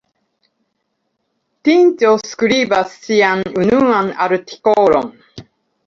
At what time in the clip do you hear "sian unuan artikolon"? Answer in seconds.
3.05-5.17